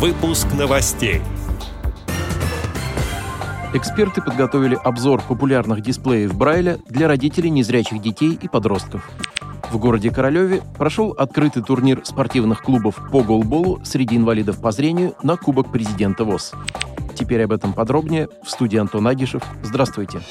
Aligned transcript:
Выпуск 0.00 0.46
новостей. 0.58 1.20
Эксперты 3.74 4.22
подготовили 4.22 4.74
обзор 4.82 5.20
популярных 5.28 5.82
дисплеев 5.82 6.34
Брайля 6.34 6.78
для 6.88 7.06
родителей 7.06 7.50
незрячих 7.50 8.00
детей 8.00 8.38
и 8.40 8.48
подростков. 8.48 9.06
В 9.70 9.76
городе 9.76 10.10
Королеве 10.10 10.62
прошел 10.78 11.10
открытый 11.10 11.62
турнир 11.62 12.00
спортивных 12.02 12.62
клубов 12.62 12.98
по 13.12 13.22
голболу 13.22 13.78
среди 13.84 14.16
инвалидов 14.16 14.62
по 14.62 14.72
зрению 14.72 15.16
на 15.22 15.36
Кубок 15.36 15.70
президента 15.70 16.24
ВОЗ. 16.24 16.52
Теперь 17.14 17.44
об 17.44 17.52
этом 17.52 17.74
подробнее 17.74 18.30
в 18.42 18.48
студии 18.48 18.78
Антон 18.78 19.06
Агишев. 19.06 19.42
Здравствуйте. 19.62 20.22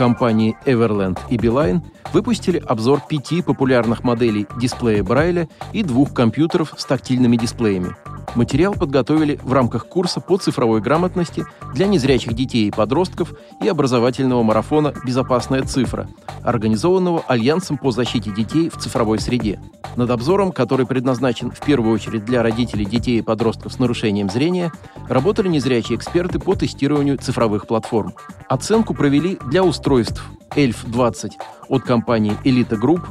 Компании 0.00 0.56
Everland 0.64 1.18
и 1.28 1.36
Beeline 1.36 1.82
выпустили 2.14 2.56
обзор 2.56 3.02
пяти 3.06 3.42
популярных 3.42 4.02
моделей 4.02 4.46
дисплея 4.58 5.04
Брайля 5.04 5.46
и 5.74 5.82
двух 5.82 6.14
компьютеров 6.14 6.72
с 6.78 6.86
тактильными 6.86 7.36
дисплеями– 7.36 7.94
Материал 8.36 8.74
подготовили 8.74 9.40
в 9.42 9.52
рамках 9.52 9.86
курса 9.86 10.20
по 10.20 10.36
цифровой 10.36 10.80
грамотности 10.80 11.44
для 11.74 11.86
незрячих 11.86 12.34
детей 12.34 12.68
и 12.68 12.70
подростков 12.70 13.32
и 13.60 13.68
образовательного 13.68 14.42
марафона 14.42 14.94
«Безопасная 15.04 15.62
цифра», 15.62 16.08
организованного 16.44 17.24
Альянсом 17.26 17.76
по 17.76 17.90
защите 17.90 18.30
детей 18.30 18.68
в 18.68 18.78
цифровой 18.78 19.18
среде. 19.18 19.60
Над 19.96 20.10
обзором, 20.10 20.52
который 20.52 20.86
предназначен 20.86 21.50
в 21.50 21.60
первую 21.60 21.94
очередь 21.94 22.24
для 22.24 22.42
родителей 22.42 22.84
детей 22.84 23.18
и 23.18 23.22
подростков 23.22 23.72
с 23.72 23.78
нарушением 23.78 24.30
зрения, 24.30 24.72
работали 25.08 25.48
незрячие 25.48 25.96
эксперты 25.96 26.38
по 26.38 26.54
тестированию 26.54 27.18
цифровых 27.18 27.66
платформ. 27.66 28.14
Оценку 28.48 28.94
провели 28.94 29.38
для 29.46 29.62
устройств 29.64 30.24
ELF-20 30.56 31.32
от 31.68 31.82
компании 31.82 32.36
Elite 32.44 32.78
Group, 32.80 33.02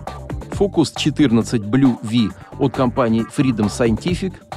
Focus 0.52 0.94
14 0.96 1.62
Blue 1.62 1.98
V 2.02 2.34
от 2.60 2.76
компании 2.76 3.26
Freedom 3.36 3.68
Scientific– 3.68 4.34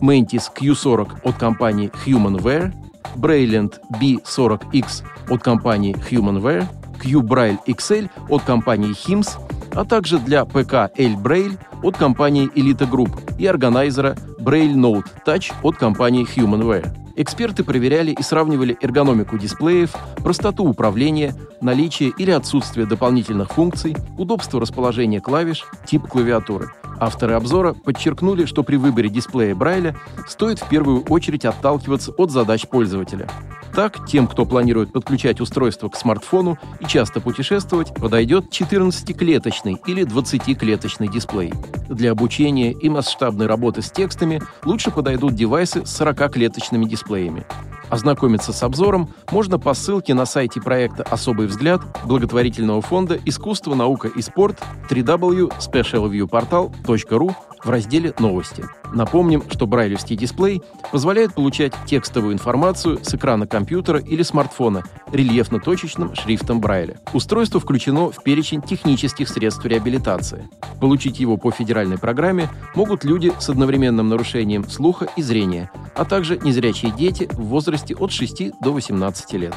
Mantis 0.00 0.50
Q40 0.54 1.20
от 1.24 1.36
компании 1.36 1.90
HumanWare, 2.04 2.72
Brilliant 3.16 3.74
B40X 4.00 5.02
от 5.30 5.42
компании 5.42 5.94
HumanWare, 5.94 6.66
Q-Braille 7.02 7.58
XL 7.66 8.10
от 8.28 8.42
компании 8.42 8.90
HIMS, 8.90 9.38
а 9.76 9.84
также 9.84 10.18
для 10.18 10.44
ПК 10.44 10.90
L-Braille 10.96 11.58
от 11.82 11.96
компании 11.96 12.48
Elite 12.54 12.90
Group 12.90 13.36
и 13.38 13.46
органайзера 13.46 14.16
Braille 14.40 14.74
Note 14.74 15.06
Touch 15.26 15.52
от 15.62 15.76
компании 15.76 16.26
HumanWare. 16.26 16.88
Эксперты 17.18 17.64
проверяли 17.64 18.10
и 18.10 18.22
сравнивали 18.22 18.76
эргономику 18.80 19.38
дисплеев, 19.38 19.94
простоту 20.16 20.64
управления, 20.64 21.34
наличие 21.60 22.12
или 22.18 22.30
отсутствие 22.30 22.86
дополнительных 22.86 23.52
функций, 23.52 23.96
удобство 24.18 24.60
расположения 24.60 25.20
клавиш, 25.20 25.64
тип 25.86 26.06
клавиатуры– 26.06 26.70
Авторы 26.98 27.34
обзора 27.34 27.74
подчеркнули, 27.74 28.44
что 28.46 28.62
при 28.62 28.76
выборе 28.76 29.08
дисплея 29.08 29.54
Брайля 29.54 29.96
стоит 30.26 30.58
в 30.58 30.68
первую 30.68 31.02
очередь 31.04 31.44
отталкиваться 31.44 32.12
от 32.12 32.30
задач 32.30 32.66
пользователя. 32.66 33.28
Так, 33.74 34.06
тем, 34.06 34.26
кто 34.26 34.46
планирует 34.46 34.92
подключать 34.92 35.40
устройство 35.40 35.90
к 35.90 35.96
смартфону 35.96 36.58
и 36.80 36.86
часто 36.86 37.20
путешествовать, 37.20 37.94
подойдет 37.94 38.46
14-клеточный 38.46 39.76
или 39.86 40.02
20-клеточный 40.06 41.08
дисплей. 41.08 41.52
Для 41.88 42.12
обучения 42.12 42.72
и 42.72 42.88
масштабной 42.88 43.46
работы 43.46 43.82
с 43.82 43.90
текстами 43.90 44.40
лучше 44.64 44.90
подойдут 44.90 45.34
девайсы 45.34 45.84
с 45.84 46.00
40-клеточными 46.00 46.86
дисплеями. 46.86 47.44
Ознакомиться 47.88 48.52
с 48.52 48.62
обзором 48.62 49.08
можно 49.30 49.58
по 49.58 49.72
ссылке 49.74 50.14
на 50.14 50.26
сайте 50.26 50.60
проекта 50.60 51.02
«Особый 51.04 51.46
взгляд» 51.46 51.80
благотворительного 52.04 52.82
фонда 52.82 53.18
«Искусство, 53.24 53.74
наука 53.74 54.08
и 54.08 54.20
спорт» 54.22 54.62
www.specialviewportal.ru 54.90 57.34
в 57.66 57.70
разделе 57.70 58.14
«Новости». 58.18 58.64
Напомним, 58.92 59.42
что 59.50 59.66
брайлевский 59.66 60.16
дисплей 60.16 60.62
позволяет 60.92 61.34
получать 61.34 61.72
текстовую 61.84 62.32
информацию 62.32 63.00
с 63.02 63.12
экрана 63.14 63.46
компьютера 63.46 63.98
или 63.98 64.22
смартфона 64.22 64.84
рельефно-точечным 65.12 66.14
шрифтом 66.14 66.60
Брайля. 66.60 66.98
Устройство 67.12 67.58
включено 67.58 68.10
в 68.10 68.22
перечень 68.22 68.62
технических 68.62 69.28
средств 69.28 69.64
реабилитации. 69.66 70.48
Получить 70.80 71.18
его 71.18 71.36
по 71.36 71.50
федеральной 71.50 71.98
программе 71.98 72.48
могут 72.74 73.04
люди 73.04 73.32
с 73.38 73.50
одновременным 73.50 74.08
нарушением 74.08 74.68
слуха 74.68 75.08
и 75.16 75.22
зрения, 75.22 75.70
а 75.96 76.04
также 76.04 76.38
незрячие 76.38 76.92
дети 76.92 77.28
в 77.32 77.46
возрасте 77.46 77.96
от 77.96 78.12
6 78.12 78.60
до 78.60 78.72
18 78.72 79.32
лет. 79.32 79.54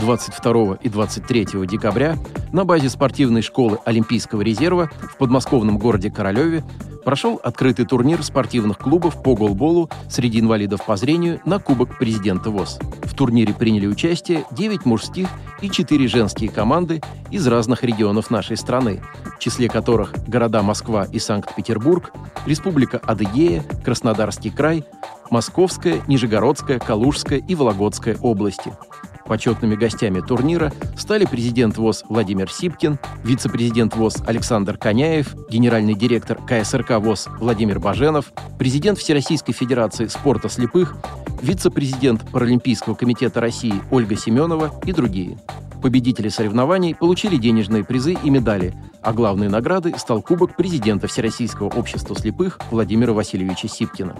22 0.00 0.78
и 0.82 0.88
23 0.88 1.46
декабря 1.66 2.16
на 2.52 2.64
базе 2.64 2.88
спортивной 2.88 3.42
школы 3.42 3.78
Олимпийского 3.84 4.40
резерва 4.40 4.90
в 5.02 5.16
подмосковном 5.18 5.78
городе 5.78 6.10
Королеве 6.10 6.64
прошел 7.04 7.40
открытый 7.42 7.86
турнир 7.86 8.22
спортивных 8.22 8.78
клубов 8.78 9.22
по 9.22 9.34
голболу 9.34 9.90
среди 10.08 10.40
инвалидов 10.40 10.84
по 10.84 10.96
зрению 10.96 11.40
на 11.44 11.58
Кубок 11.58 11.98
президента 11.98 12.50
ВОЗ. 12.50 12.78
В 13.02 13.14
турнире 13.14 13.54
приняли 13.54 13.86
участие 13.86 14.44
9 14.50 14.84
мужских 14.84 15.28
и 15.60 15.70
4 15.70 16.08
женские 16.08 16.50
команды 16.50 17.00
из 17.30 17.46
разных 17.46 17.84
регионов 17.84 18.30
нашей 18.30 18.56
страны, 18.56 19.02
в 19.36 19.38
числе 19.38 19.68
которых 19.68 20.12
города 20.26 20.62
Москва 20.62 21.04
и 21.04 21.18
Санкт-Петербург, 21.18 22.12
Республика 22.46 22.98
Адыгея, 22.98 23.62
Краснодарский 23.84 24.50
край, 24.50 24.84
Московская, 25.30 26.00
Нижегородская, 26.06 26.78
Калужская 26.78 27.38
и 27.38 27.54
Вологодская 27.54 28.16
области– 28.20 28.72
Почетными 29.30 29.76
гостями 29.76 30.18
турнира 30.18 30.72
стали 30.98 31.24
президент 31.24 31.76
ВОЗ 31.76 32.02
Владимир 32.08 32.50
Сипкин, 32.50 32.98
вице-президент 33.22 33.94
ВОЗ 33.94 34.16
Александр 34.26 34.76
Коняев, 34.76 35.36
генеральный 35.48 35.94
директор 35.94 36.36
КСРК 36.44 36.98
ВОЗ 36.98 37.28
Владимир 37.38 37.78
Баженов, 37.78 38.32
президент 38.58 38.98
Всероссийской 38.98 39.54
Федерации 39.54 40.08
спорта 40.08 40.48
слепых, 40.48 40.96
вице-президент 41.42 42.28
Паралимпийского 42.32 42.96
комитета 42.96 43.40
России 43.40 43.74
Ольга 43.92 44.16
Семенова 44.16 44.72
и 44.84 44.90
другие. 44.92 45.38
Победители 45.82 46.28
соревнований 46.28 46.94
получили 46.94 47.36
денежные 47.36 47.84
призы 47.84 48.12
и 48.12 48.30
медали, 48.30 48.74
а 49.02 49.12
главной 49.12 49.48
наградой 49.48 49.94
стал 49.98 50.20
Кубок 50.20 50.56
президента 50.56 51.06
Всероссийского 51.06 51.68
общества 51.68 52.14
слепых 52.14 52.60
Владимира 52.70 53.12
Васильевича 53.14 53.66
Сипкина. 53.66 54.14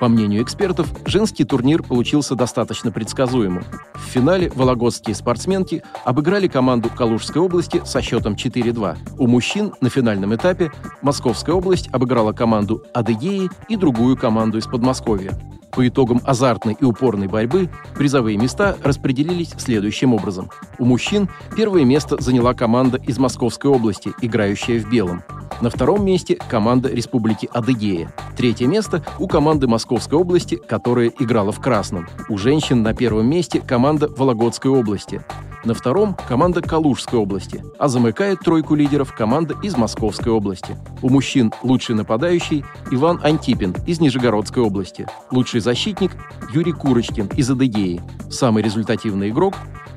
По 0.00 0.08
мнению 0.08 0.42
экспертов, 0.42 0.88
женский 1.06 1.44
турнир 1.44 1.82
получился 1.82 2.34
достаточно 2.34 2.90
предсказуемым. 2.90 3.64
В 3.94 4.00
финале 4.00 4.50
вологодские 4.54 5.14
спортсменки 5.14 5.84
обыграли 6.04 6.48
команду 6.48 6.90
Калужской 6.90 7.40
области 7.40 7.80
со 7.84 8.02
счетом 8.02 8.34
4-2. 8.34 8.96
У 9.18 9.26
мужчин 9.28 9.72
на 9.80 9.88
финальном 9.88 10.34
этапе 10.34 10.72
Московская 11.00 11.54
область 11.54 11.88
обыграла 11.92 12.32
команду 12.32 12.82
Адыгеи 12.92 13.50
и 13.68 13.76
другую 13.76 14.16
команду 14.16 14.58
из 14.58 14.66
Подмосковья. 14.66 15.38
По 15.74 15.86
итогам 15.86 16.20
азартной 16.24 16.76
и 16.78 16.84
упорной 16.84 17.26
борьбы 17.26 17.68
призовые 17.96 18.36
места 18.36 18.76
распределились 18.82 19.54
следующим 19.58 20.14
образом. 20.14 20.50
У 20.78 20.84
мужчин 20.84 21.28
первое 21.56 21.84
место 21.84 22.20
заняла 22.20 22.54
команда 22.54 22.98
из 22.98 23.18
Московской 23.18 23.70
области, 23.70 24.12
играющая 24.20 24.80
в 24.80 24.88
белом. 24.88 25.22
На 25.60 25.70
втором 25.70 26.04
месте 26.04 26.36
команда 26.48 26.88
Республики 26.88 27.48
Адыгея. 27.52 28.12
Третье 28.36 28.66
место 28.66 29.04
у 29.18 29.26
команды 29.26 29.66
Московской 29.66 30.18
области, 30.18 30.56
которая 30.56 31.12
играла 31.18 31.52
в 31.52 31.60
красном. 31.60 32.08
У 32.28 32.38
женщин 32.38 32.82
на 32.82 32.94
первом 32.94 33.28
месте 33.28 33.60
команда 33.60 34.08
Вологодской 34.08 34.70
области. 34.70 35.22
На 35.64 35.72
втором– 35.72 36.14
команда 36.28 36.60
Калужской 36.60 37.18
области, 37.18 37.64
а 37.78 37.88
замыкает 37.88 38.40
тройку 38.40 38.74
лидеров 38.74 39.14
команда 39.14 39.54
из 39.62 39.74
Московской 39.78 40.30
области. 40.30 40.76
У 41.00 41.08
мужчин 41.08 41.54
лучший 41.62 41.94
нападающий 41.94 42.66
Иван 42.90 43.18
Антипин 43.22 43.74
из 43.86 43.98
Нижегородской 43.98 44.62
области. 44.62 45.06
Лучший 45.30 45.60
защитник 45.60 46.12
Юрий 46.52 46.72
Курочкин 46.72 47.28
из 47.36 47.50
Адыгеи. 47.50 48.02
Самый 48.30 48.62
результативный 48.62 49.30
игрок 49.30 49.54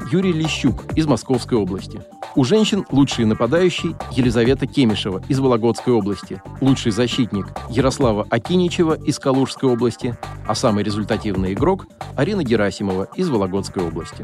Юрий 0.09 0.31
Лещук 0.31 0.93
из 0.95 1.05
Московской 1.05 1.57
области. 1.57 2.01
У 2.35 2.45
женщин 2.45 2.85
лучший 2.89 3.25
нападающий 3.25 3.93
Елизавета 4.11 4.67
Кемишева 4.67 5.21
из 5.27 5.39
Вологодской 5.39 5.91
области, 5.91 6.41
лучший 6.61 6.93
защитник 6.93 7.47
Ярослава 7.69 8.25
Акиничева 8.29 8.93
из 8.93 9.19
Калужской 9.19 9.69
области, 9.69 10.15
а 10.47 10.55
самый 10.55 10.85
результативный 10.85 11.51
игрок 11.53 11.87
Арина 12.15 12.43
Герасимова 12.43 13.09
из 13.15 13.27
Вологодской 13.27 13.85
области. 13.85 14.23